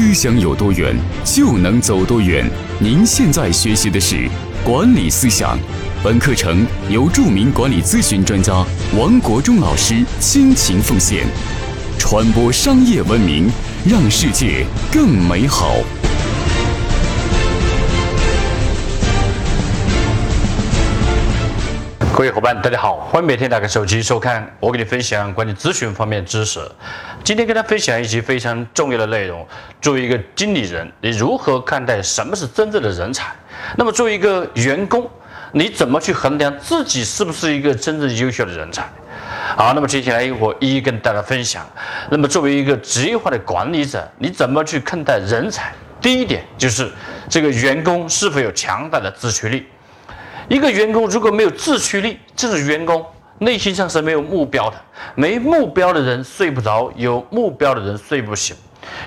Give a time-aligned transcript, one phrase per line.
[0.00, 0.96] 思想有多远，
[1.26, 2.50] 就能走多远。
[2.78, 4.26] 您现在学习的是
[4.64, 5.58] 管理思想，
[6.02, 8.64] 本课程由著名管理咨询专家
[8.96, 11.26] 王国忠老师倾情奉献，
[11.98, 13.50] 传播商业文明，
[13.84, 15.76] 让世界更美好。
[22.20, 26.60] 各位伙伴，大家好，欢迎每天打开手机收看我给你分享管理咨询方面知识。
[27.24, 29.48] 今天跟大家分享一期非常重要的内容。
[29.80, 33.34] 作为一个经理人，你如何看待什么是真正的人才？
[33.78, 35.10] 那么作为一个员工，
[35.52, 38.86] 你怎么去衡量自己是不是一个真正优秀的人才？
[39.56, 41.66] 好，那么接下来我一一跟大家分享。
[42.10, 45.72] 那么作为一个职业化的管理者，你怎么去看待人才？
[46.02, 46.92] 第一点就是
[47.30, 49.66] 这个员工是否有强大的自驱力。
[50.50, 53.06] 一个员工如果没有自驱力，这种员工
[53.38, 54.76] 内心上是没有目标的。
[55.14, 58.56] 没目标的人睡不着，有目标的人睡不醒。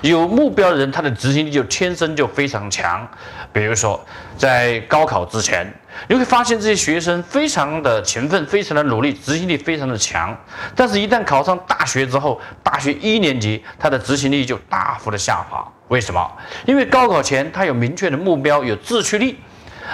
[0.00, 3.06] 有目标的人，他的执行力就天生就非常强。
[3.52, 4.02] 比如说，
[4.38, 5.70] 在高考之前，
[6.08, 10.34] 你会发现这些学生非常的勤奋，非常的努力，执行力非常的强。
[10.74, 15.62] 但是，一旦考上大学之后，大学一年级，他的执行力就大幅的下滑。
[15.88, 16.26] 为什么？
[16.64, 19.38] 因为高考前他有明确的目标，有自驱力，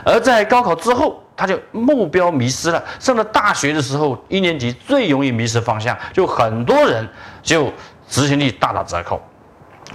[0.05, 1.21] 而在高考之后。
[1.41, 2.85] 他就目标迷失了。
[2.99, 7.09] 上了大学的时候，一年级最容易迷失方向，就很多人
[7.43, 7.73] 就
[8.07, 9.19] 执行力大打折扣。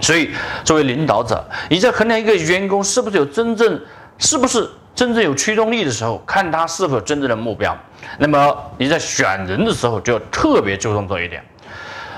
[0.00, 0.30] 所以，
[0.64, 3.80] 作为领导者，你在衡量一个员工是不是有真正、
[4.18, 7.78] 是不是真正有驱动力的时候，看他是否真正的目标。
[8.18, 11.40] 那么你在选人的时候，就要特别注重这一点。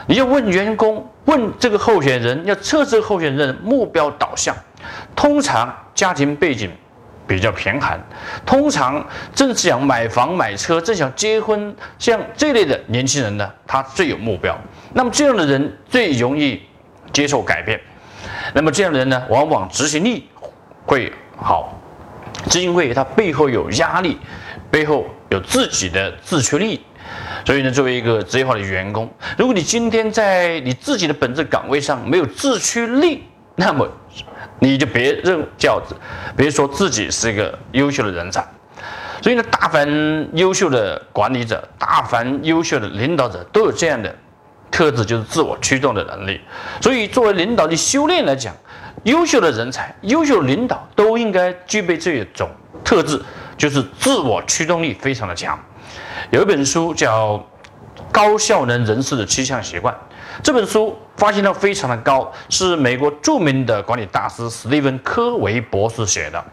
[0.06, 4.56] 你要问员工，问这个候选人，要测试候选人目标导向。
[5.15, 6.71] 通常家庭背景。
[7.29, 8.01] 比较贫寒，
[8.47, 14.59] 通常正想买房买车，正想结婚，像这类的年轻人呢，他最有目标。
[14.95, 16.62] 那么这样的人最容易
[17.12, 17.79] 接受改变。
[18.55, 20.27] 那么这样的人呢，往往执行力
[20.87, 21.79] 会好，
[22.51, 24.19] 是因为他背后有压力，
[24.71, 26.83] 背后有自己的自驱力。
[27.44, 33.25] 所以呢，作为一个职业化的员工，如果你今天在你自己的本职岗位上没有自驱力，
[33.55, 33.87] 那么。
[34.60, 35.82] 你就别认叫，
[36.36, 38.46] 别说自己是一个优秀的人才。
[39.20, 44.14] 所以呢，大凡优秀的管理者，大凡优秀的领导者，都有这样的
[44.70, 46.41] 特质，就是自我驱动的能力。
[46.80, 48.54] 所以，作为领导的修炼来讲，
[49.02, 52.48] 优秀的人才、优秀领导都应该具备这种
[52.84, 53.20] 特质，
[53.56, 55.58] 就是自我驱动力非常的强。
[56.30, 57.34] 有一本书叫
[58.12, 59.92] 《高效能人士的七项习惯》。
[60.42, 66.44] 这本书发行量非常的高，是美国著名的管理大师史蒂文·科维博士写的。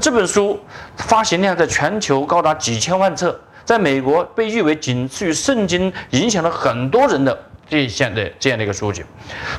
[0.00, 0.58] 这本书
[0.96, 7.38] 发行量在全球高达几千万册，在美国被誉为仅次于圣经，影响了很多人的
[7.68, 9.04] 这项的这样的一个书籍。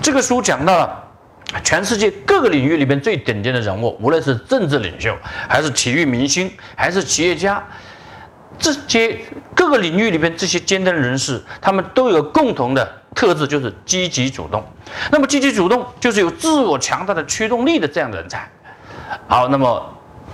[0.02, 1.04] 这个书讲到了
[1.64, 5.16] 全世界各个领域里面最顶尖的人物，无论是政治领袖，
[5.48, 7.64] 还是体育明星，还是企业家。
[8.60, 9.20] 这些
[9.56, 14.64] 各个领域里边，这些尖端人士，他们都有共同的特质，就是积极主动。
[15.12, 18.50] 那么，积极主动就是有自我强大的驱动力的这样的人才。
[19.28, 19.84] 好，那么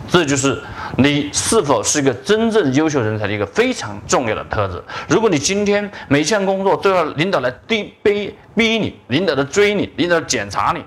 [0.10, 0.62] 这就是
[0.98, 4.82] 你是否是一个真正优秀人才的一个非常重要的特质。
[5.08, 10.84] 如果你今天每项工作都要领导来逼逼逼你，领导来追你，领导检查你，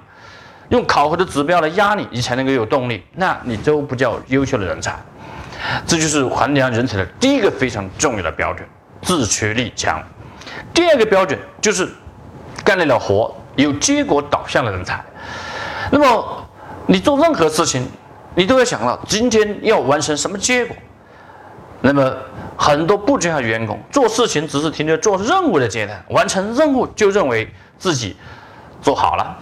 [0.69, 4.97] 用考核的指标来压你，你才能够有动力，那你都不叫优秀的人才。
[5.87, 8.66] 这就是衡量人才的第一个非常重要的标准，
[9.03, 10.03] 自驱力强。
[10.72, 11.88] 第二个标准就是
[12.65, 15.04] 干得了活、有结果导向的人才。
[15.91, 16.49] 那么
[16.87, 17.87] 你做任何事情，
[18.34, 20.76] 你都要想到今天要完成什么结果。
[21.82, 22.15] 那么
[22.56, 28.16] 很多不专业的员工做事情只是停留做任务的阶段，完成任务就认为自己
[28.82, 29.38] 做好了，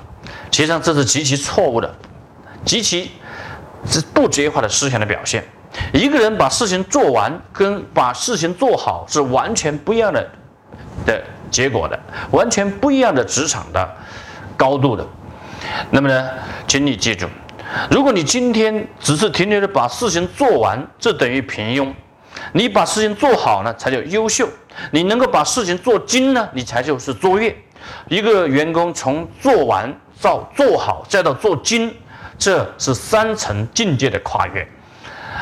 [0.50, 1.92] 实际上这是极其错误的，
[2.64, 3.10] 极其
[3.86, 5.44] 是不职业化的思想的表现。
[5.92, 10.28] 一个人把事情做完，跟把事情做好是完全不一样的
[11.06, 11.98] 的结果的，
[12.30, 13.96] 完全不一样的职场的
[14.56, 15.06] 高度的。
[15.90, 16.30] 那么呢，
[16.66, 17.26] 请你记住，
[17.90, 21.92] 如果你今天只是停留着把事情做完，这等于平庸；
[22.52, 24.46] 你把事情做好呢，才叫优秀；
[24.90, 27.54] 你能够把事情做精呢，你才就是卓越。
[28.08, 31.94] 一个员工从做完到做好再到做精，
[32.38, 34.66] 这是三层境界的跨越。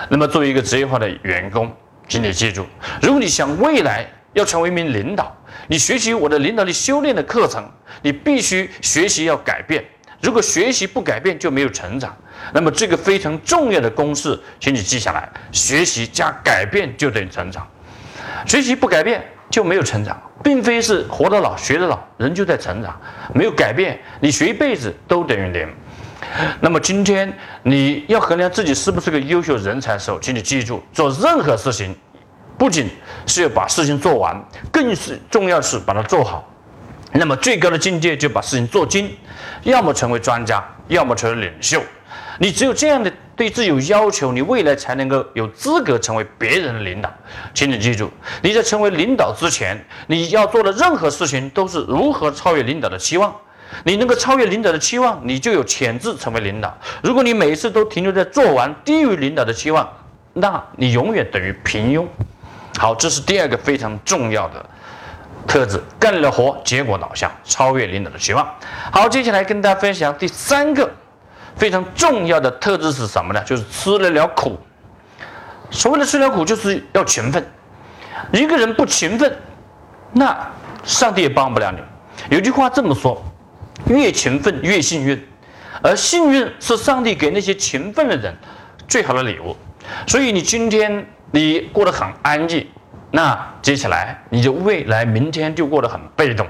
[0.08, 1.74] 那么，作为一个职业化的员工，
[2.08, 2.66] 请你记住：
[3.02, 5.34] 如果你想未来要成为一名领导，
[5.66, 7.68] 你学习我的领导力修炼的课程，
[8.02, 9.84] 你必须学习要改变。
[10.20, 12.16] 如果学习不改变，就没有成长。
[12.52, 17.66] 那么，这个非常重要的公式，请你记下来：学习加改变就等于成长。
[18.46, 22.98] 学习不改变就没有成长，并非是活到老学到老，人就在成长。
[23.34, 25.68] 没有改变，你学一辈子都等于零。
[26.60, 31.94] 那么今天你要衡量自己是不是个优秀人才的时候，请你记住，做任何事情，
[32.58, 32.88] 不仅
[33.26, 34.36] 是要把事情做完，
[34.72, 36.48] 更是重要的是把它做好。
[37.12, 39.10] 那么最高的境界就把事情做精，
[39.62, 41.82] 要么成为专家，要么成为领袖。
[42.38, 47.10] 你只有这样的对自己有要求，你未来才能够有资格成为别人的领导。
[47.54, 48.10] 请你记住，
[48.42, 53.34] 你在成为领导之前，你要做的任何事情都是如何超越领导的期望。
[53.84, 56.76] 你能够超越领导的期望，你就有潜质成为领导。
[57.02, 59.88] 如果你每一次都停留在做完低于领导的期望，
[60.34, 62.06] 那你永远等于平庸。
[62.78, 64.64] 好，这是第二个非常重要的
[65.46, 68.46] 特质：干了活，结果导向，超越领导的期望。
[68.90, 70.90] 好，接下来跟大家分享第三个。
[71.56, 73.42] 非常重要的特质是什么呢？
[73.44, 74.60] 就是吃得了苦。
[75.70, 77.42] 所谓的吃了苦，就是要勤奋。
[78.30, 79.34] 一个人不勤奋，
[80.12, 80.36] 那
[80.84, 81.78] 上帝也帮不了你。
[82.28, 83.24] 有句话这么说：
[83.87, 85.23] 越勤奋越幸运，
[85.82, 88.34] 而幸运是上帝给那些勤奋的人
[88.88, 89.56] 最好的礼物。
[90.06, 92.67] 所以你今天你过得很安逸，
[93.11, 96.46] 那接下来你就未来明天就过得很被动。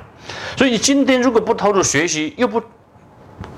[0.57, 2.63] 所以你今天如果不投入学习，又不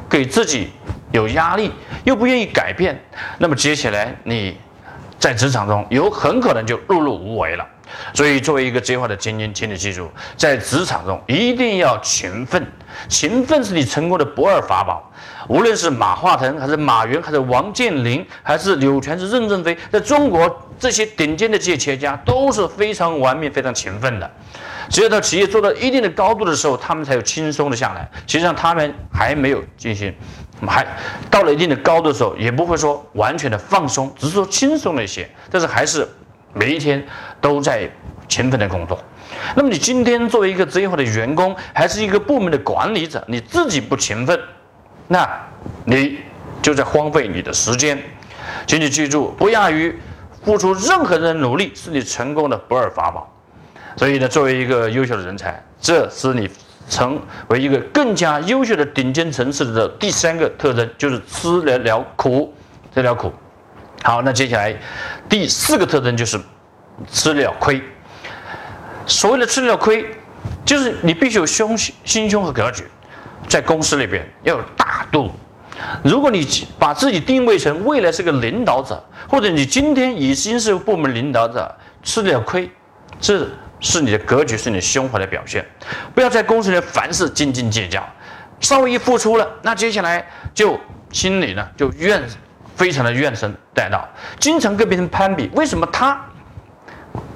[0.09, 0.69] 给自己。
[1.11, 1.73] 有压力
[2.05, 3.03] 又不愿意改变，
[3.39, 4.55] 那么接下来你
[5.19, 7.67] 在职场中有很可能就碌碌无为了。
[8.13, 12.65] 所以，作为一个职业化的精英，请你记住，在职场中一定要勤奋。
[13.09, 15.11] 勤奋是你成功的不二法宝。
[15.49, 24.31] 无论是马化腾，还是马云，还是王健林，还是柳传志、任正非，在中国这些顶尖的这些企业家都是非常完美、非常勤奋的。
[24.91, 28.07] 只有到企业做到一定的高度的时候，他们才有轻松的下来。
[28.27, 30.15] 实际上，他们还没有进行。
[30.67, 30.87] 还
[31.31, 36.09] 到了一定的高度的时候，也不会说完全的放松，只是说轻松了一些，但是还是
[36.53, 37.07] 每一天
[37.41, 37.89] 都在
[38.27, 38.99] 勤奋的工作。
[39.55, 44.39] 那么你今天作为一个职业化的员工，还是一个部门的管理者，你自己不勤奋，
[45.07, 45.29] 那
[45.85, 46.19] 你
[46.61, 47.97] 就在荒废你的时间。
[48.67, 49.97] 请你记住，不亚于
[50.45, 53.33] 付出任何人的努力，是你成功的不二法宝。
[53.97, 56.49] 所以呢，作为一个优秀的人才，这是你。
[56.89, 62.55] 成为一个更加优秀的顶尖城市的第三个特征，就是吃得了苦，
[62.95, 63.33] 吃了苦。
[64.03, 64.75] 好，那接下来
[65.29, 66.41] 第四个特征就是
[67.11, 67.83] 吃了亏。
[69.07, 70.07] 所谓的吃了亏，
[70.65, 72.85] 就是你必须有胸心胸和格局，
[73.49, 75.31] 在公司里边要有大度。
[76.03, 76.47] 如果你
[76.79, 82.71] 把自己定位成未来是个领导者，或者你今天已经是部门领导者，吃了亏，
[83.21, 83.47] 这。
[83.81, 85.65] 是你的格局，是你胸怀的表现。
[86.15, 88.03] 不要在公司里凡事斤斤计较，
[88.61, 90.79] 稍微一付出了，那接下来就
[91.13, 92.23] 心里呢就怨，
[92.77, 94.09] 非常的怨声载道，
[94.39, 95.51] 经常跟别人攀比。
[95.55, 96.21] 为什么他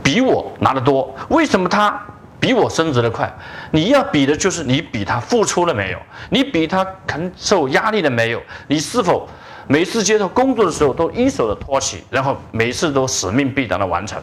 [0.03, 1.15] 比我拿得多？
[1.29, 2.01] 为什么他
[2.41, 3.33] 比我升职的快？
[3.71, 5.99] 你要比的就是你比他付出了没有？
[6.29, 8.43] 你比他承受压力了没有？
[8.67, 9.29] 你是否
[9.69, 14.21] 每次接受工作的时候都一手的托起，然后每次都使命必达的完成？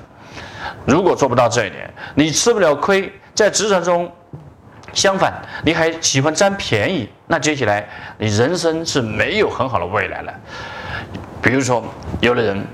[0.86, 4.12] 如果做不到这一点，你吃不了亏，在职场中，
[4.94, 5.33] 相反，
[5.63, 7.88] 你还喜欢占便宜，那接下来
[8.18, 10.33] 你人生是没有很好的未来了。
[11.42, 11.83] 比如说，
[12.21, 12.66] 有的人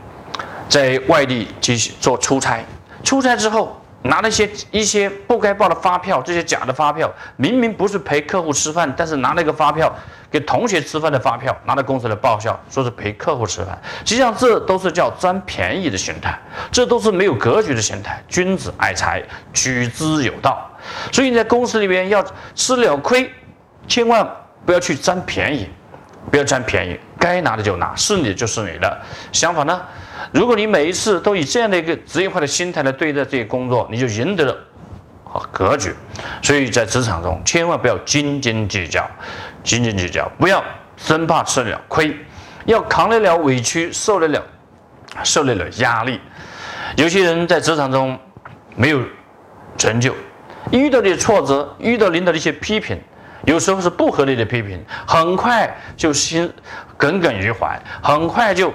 [0.67, 2.63] 在外地继续做出差，
[3.03, 9.93] 出差之后拿了一些一些不该报的发票，这些假的发票，明明不是陪客户吃饭，但是拿了一个发票。
[10.35, 16.37] 给同学吃饭的发票拿到公司来报销，说是陪客户吃饭，实际上这都是叫占便宜的心态，
[16.69, 18.21] 这都是没有格局的心态。
[18.27, 19.23] 君子爱财，
[19.53, 20.69] 取之有道。
[21.09, 22.21] 所以你在公司里边要
[22.53, 23.31] 吃了亏，
[23.87, 24.29] 千万
[24.65, 25.69] 不要去占便宜，
[26.29, 29.01] 不要占便宜，该拿的就拿，是你就是你的。
[29.31, 29.81] 相反呢，
[30.33, 34.53] 如果你每一次都以这样的一个职业化的心态来对待这些工作，你就赢得了
[35.51, 35.93] 格局。
[36.41, 39.09] 所以在职场中，千万不要斤斤计较。
[39.63, 40.63] 斤斤计较，不要
[40.95, 42.15] 生怕吃了亏，
[42.65, 44.39] 要扛得了委屈，受得了
[45.23, 46.21] 受得了压力。
[46.95, 48.17] 有些人在职场中
[48.75, 49.01] 没有
[49.75, 50.13] 成就，
[50.71, 53.01] 遇到的挫折，遇到领导的一些批评，
[53.45, 56.51] 有时候是不合理的批评，很快就心
[56.95, 58.71] 耿耿于怀，很快就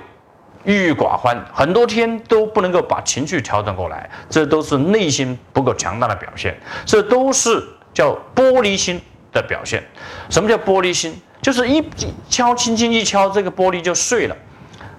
[0.64, 7.62] 郁郁寡欢，很多天都不能够把情绪调整过来，这都是内心不够强大的表现，这都是
[7.92, 9.00] 叫玻璃心。
[9.32, 9.80] 的表现，
[10.28, 11.14] 什么叫玻璃心？
[11.40, 11.80] 就是一
[12.28, 14.36] 敲，轻轻一敲，这个玻璃就碎了，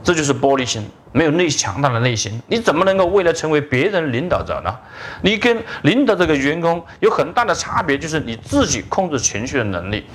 [0.01, 4.73] 这就是玻璃心，没有内强大的内心，你怎么能够为了成为别人领导者呢？
[5.21, 10.05] 你跟领导这个员工有很大的差别，就是你自己控制情绪的能力，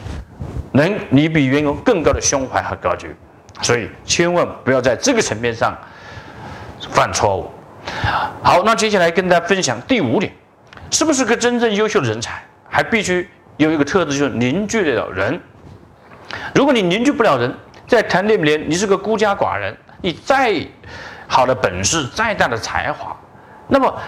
[0.73, 3.15] 能你比员工更高的胸怀和格局，
[3.63, 5.77] 所以千万不要在这个层面上
[6.91, 7.51] 犯错误。
[8.43, 10.33] 好，那接下来跟大家分享第五点，
[10.91, 13.29] 是不是个真正优秀的人才，还必须。
[13.59, 15.41] 有一个特质就是凝聚得了人。
[16.55, 17.55] 如果你凝聚不了人，
[17.89, 20.55] 在团队里面，你是个孤家寡人，你再
[21.27, 23.17] 好的本事，再大的才华，
[23.67, 23.99] 那么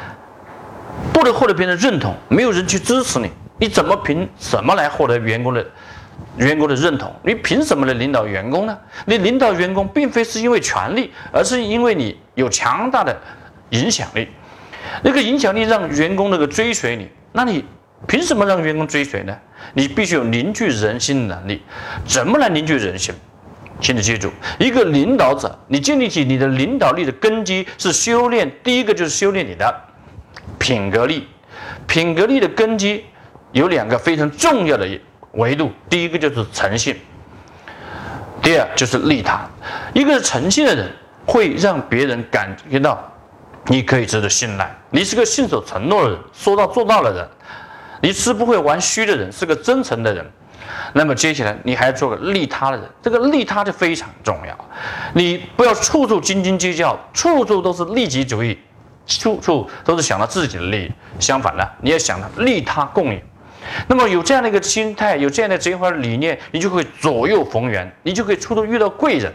[1.14, 5.64] 不能获得别人的认同，没有人去支持你，你怎么凭什么来获得员工的
[6.36, 7.12] 员工的认同？
[7.22, 8.78] 你凭什么来领导员工呢？
[9.06, 13.16] 你领导员工，并非是因为权力，而是因为你有强大的
[13.70, 14.28] 影响力。
[15.02, 17.64] 那个影响力让员工那个追随你，那你
[18.06, 19.36] 凭什么让员工追随呢？
[19.74, 21.62] 你必须有凝聚人心的能力。
[22.06, 23.14] 怎么来凝聚人心？
[23.80, 28.50] 请你记住，一个领导者，你建立起你的领导力的根基是修炼。
[28.64, 29.72] 第一个就是修炼你的
[30.58, 31.28] 品格力。
[31.86, 33.04] 品格力的根基
[33.52, 34.86] 有两个非常重要的
[35.32, 36.96] 维度，第一个就是诚信，
[38.42, 39.40] 第二就是利他。
[39.92, 40.90] 一个是诚信的人
[41.26, 43.02] 会让别人感觉到。
[43.70, 47.28] 你可以值得信赖，你是个信守承诺的人，说到做到的人，
[48.00, 50.24] 你是不会玩虚的人，是个真诚的人。
[50.94, 54.58] 那么接下来你还要做个利他的人，这个利他就非常重要。
[55.12, 58.58] 你不要处处斤斤计较，处处都是利己主义，
[59.06, 60.92] 处处都是想到自己的利益。
[61.20, 63.20] 相反呢，你要想到利他共赢。
[63.86, 69.32] 那么有这样的一个心态，有这样的这一块理念，你就会左右逢源，你就可以处处遇到贵人。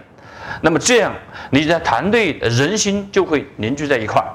[0.62, 1.14] 那么这样，
[1.50, 4.28] 你的团队人心就会凝聚在一块儿。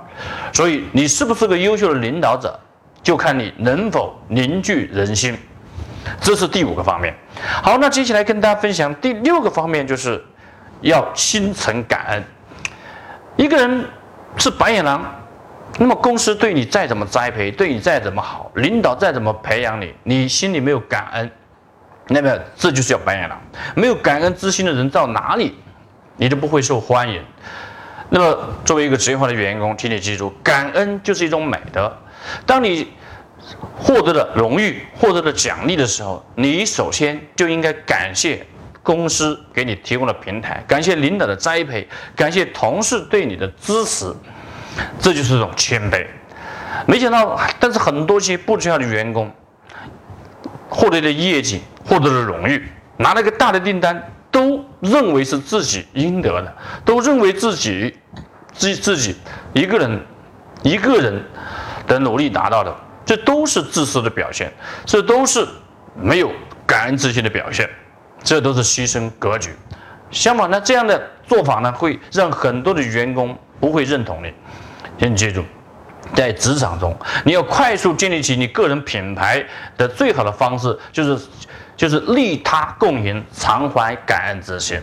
[0.53, 2.59] 所以，你是不是个优秀的领导者，
[3.03, 5.37] 就看你能否凝聚人心。
[6.21, 7.15] 这是第五个方面。
[7.63, 10.23] 好，那接下来跟大家分享第六个方面，就是
[10.81, 12.25] 要心存感恩。
[13.37, 13.85] 一个人
[14.37, 15.05] 是白眼狼，
[15.77, 21.31] 那么公司对你再怎么栽培，对你再怎么好，领导再怎么培养你，你心里没有感恩，
[22.09, 23.41] 那么这就是叫白眼狼。
[23.77, 25.55] 没有感恩之心的人到哪里？
[26.17, 27.23] 你就不会受欢迎。
[28.11, 31.95] 那么，作为一个职业化的员工，请你记住，感恩就是一种美德。
[32.45, 32.89] 当你
[33.77, 38.45] 获得了荣誉、获得了奖励的时候，你首先就应该感谢
[38.83, 44.13] 公司给你提供的平台，感谢领导的栽培，感谢同事对你的支持。
[45.01, 46.07] 这就是一种谦卑。
[46.87, 49.31] 没想到，但是很多些不重要的员工
[50.69, 54.03] 获得的业绩，获得的荣誉，拿了个大的订单。
[54.31, 56.55] 都认为是自己应得的，
[56.85, 57.97] 都认为自己
[58.53, 59.17] 自自己
[59.55, 60.01] 一个人
[60.63, 61.25] 一个人
[61.87, 62.73] 的努力达到的，
[63.07, 64.53] 这都是自私的表现，
[64.85, 65.49] 这都是
[65.97, 66.31] 没有
[66.67, 67.69] 感恩之心的表现，
[68.23, 69.51] 这都是牺牲格局。
[70.11, 74.33] 相反呢，这样的做法呢，会让很多的员工不会认同你。
[74.99, 75.45] 请记住，
[76.15, 79.45] 在职场中，你要快速建立起你个人品牌
[79.77, 81.27] 的最好的方式就是。
[81.79, 84.83] 就是利他共赢，常怀感恩之心。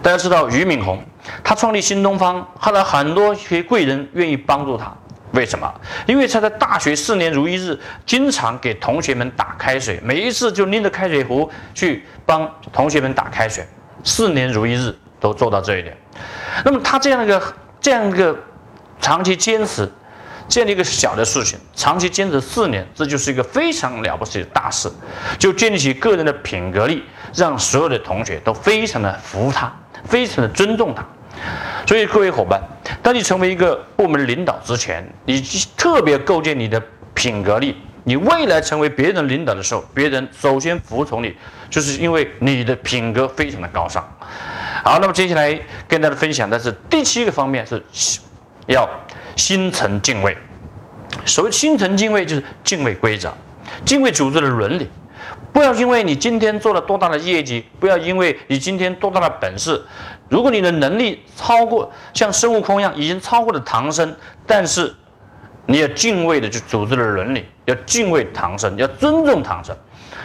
[0.00, 1.04] 大家知道俞敏洪，
[1.42, 4.96] 他创立新东方，后来很多些贵人愿意帮助他。
[5.32, 5.68] 为什么？
[6.06, 13.66] 因为他在大学四年如一日，经常给同学们打开水，每一次就拎着开水壶去帮同学们打开水，
[14.04, 15.96] 四年如一日都做到这一点。
[16.64, 17.42] 那么他这样一个
[17.80, 18.38] 这样一个
[19.02, 19.86] 长期坚持。
[20.48, 24.90] 建立一个小的事情，长期坚持四年，这就是一个非常了不起的大事，
[25.38, 27.04] 就建立起个人的品格力，
[27.34, 29.72] 让所有的同学都非常的服他，
[30.04, 31.02] 非常的尊重他。
[31.86, 32.60] 所以各位伙伴，
[33.02, 35.40] 当你成为一个部门领导之前，你
[35.74, 36.82] 特别构建你的
[37.14, 41.34] 品格力，你未来成为别人领导的时候，别人首先服从你，
[41.70, 44.06] 就是因为你的品格非常的高尚。
[44.84, 47.82] 好，那么接下来跟大家分享的是第七个方面是
[48.66, 48.88] 要。
[49.34, 50.36] 心存敬畏，
[51.24, 53.32] 所谓心存敬畏，就是敬畏规则，
[53.82, 54.90] 敬畏组织的伦理。
[55.54, 59.82] 不要因为你今天做了多大的业绩，不要因为你今天多大的本事，
[60.28, 64.14] 如果你的能力超过像孙悟空一样，已经超过了唐僧，
[64.46, 64.94] 但是
[65.64, 69.74] 你要敬畏的就组织的伦理，要敬畏唐僧，要尊重唐僧，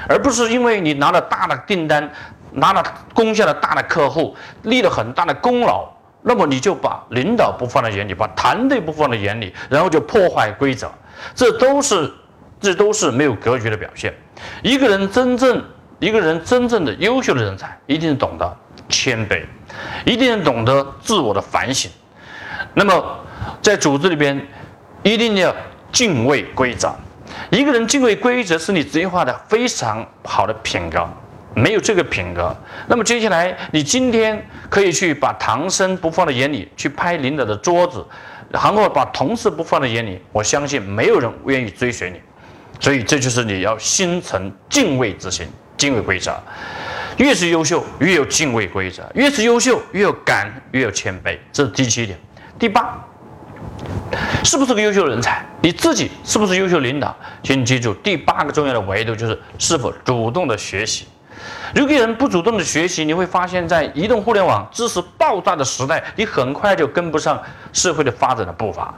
[0.09, 2.11] 而不是因为你拿了大的订单，
[2.51, 5.89] 拿了攻下了大的客户，立了很大的功劳。
[6.27, 10.91] 那么你就把领导不放在眼里，把团队不放在眼里，然后就破坏规则，
[11.33, 12.13] 这都是
[12.59, 14.13] 这都是没有格局的表现。
[14.61, 15.63] 一个人真正
[15.99, 18.57] 一个人真正的优秀的人才，一定懂得
[18.89, 19.41] 谦卑，
[20.05, 21.89] 一定懂得自我的反省。
[22.73, 23.19] 那么
[23.61, 24.45] 在组织里边，
[25.03, 25.55] 一定要
[25.93, 26.93] 敬畏规则。
[27.49, 31.07] 一个人敬畏规则，是你职业化的非常好的品格。
[31.55, 32.55] 没有这个品格，
[32.87, 38.05] 那么接下来你今天可以去把唐僧不放在眼里，去拍领导的桌子，
[38.49, 42.21] 然后把同事不放在眼里，我相信没有人愿意追随你。
[42.79, 46.37] 所以这就是你要心存敬畏之心，敬畏规则。
[47.17, 51.35] 越是优秀，越有敬畏规则；越是优秀，越有感，越有谦卑。
[51.51, 52.15] 这是第七点。
[52.59, 53.03] 第八，
[54.43, 55.43] 是不是个优秀人才？
[55.59, 57.17] 你自己是不是优秀领导？
[57.41, 61.07] 请你记住，第八个重要的维度就是是否主动的学习。
[61.75, 67.41] 如果人不主动的学习，你会发现在移动互联网知识爆炸的时代，你很快就跟不上
[67.73, 68.93] 社会的发展的步伐。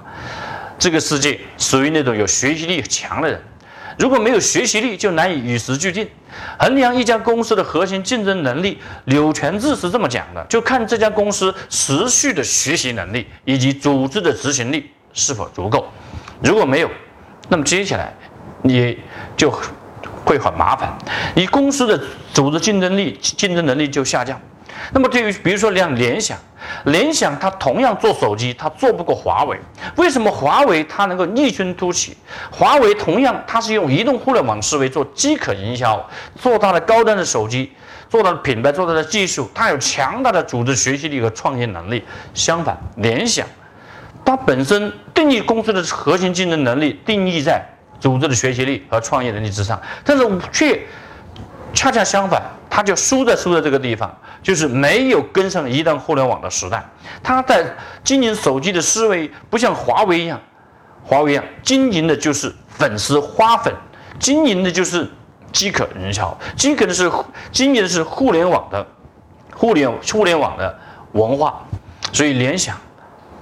[0.78, 3.42] 这个世界属于那种有学习力强的人，
[3.98, 6.08] 如果没有学习力，就难以与时俱进。
[6.58, 15.86] 衡量一家公司的核心竞争能力，柳传志是这么讲的：就看这家公司持续的学习能力以及组织的执行力是否足够。
[16.42, 16.90] 如果没有，
[17.50, 18.14] 那么接下来
[18.62, 18.98] 你
[19.36, 19.52] 就
[20.30, 20.96] 会很麻烦，
[21.34, 22.00] 你公司的
[22.32, 24.40] 组织竞争力、竞争能力就下降。
[24.94, 26.38] 那么对于比如说像联想，
[26.86, 29.60] 联想它同样做手机，它做不过华为。
[29.96, 32.16] 为什么华为它能够异军突起？
[32.52, 36.08] 华为同样它是用移动互联网思维做饥渴营销，
[36.40, 37.72] 做到了高端的手机，
[38.08, 42.04] 做到了品牌，做到了技术，它有强大的组织学习力和创新能力。
[42.36, 43.48] 相反，联想
[44.24, 47.66] 它本身定义公司的核心竞争能力定义在
[48.00, 50.82] 组织的学习力和创业能力之上，但是却
[51.74, 56.84] 恰恰相反，他就输在输在这个地方，就是没有跟上移动互联网的时代。
[57.22, 57.66] 他在
[58.04, 60.40] 经营手机的思维不像华为一样，
[61.04, 63.74] 华为一样经营的就是粉丝花粉，
[64.18, 65.08] 经营的就是
[65.52, 67.12] 饥渴营销，饥渴的是
[67.52, 68.86] 经营的是互联网的
[69.54, 70.80] 互联互联网的
[71.12, 71.62] 文化。
[72.12, 72.76] 所以联想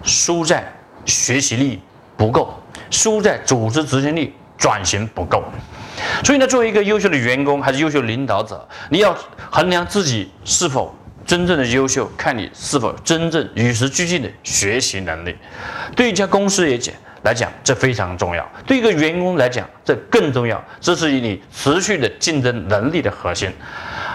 [0.04, 0.70] 输在
[1.06, 1.82] 学习力
[2.18, 2.54] 不够，
[2.92, 5.44] 输在组织执行力转型不够。
[6.24, 9.16] 所以呢，作为一个优秀的员工还是优秀领导者，你要
[9.52, 10.96] 衡量自己是否
[11.26, 15.36] 真正的优秀，看你是否真正与时俱进的学习能力。
[15.96, 20.64] 对一家公司也讲来讲，这非常重要；对一个员工来讲，这更重要。
[20.80, 23.52] 这是以你持续的竞争能力的核心。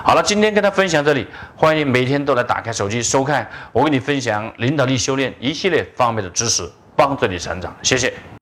[0.05, 7.77] 好了，今天跟他分享这里，欢迎每天都来打开手机收看我给你分享领导力修炼一系列方面的知识，帮助你成长。
[7.83, 8.33] 谢谢。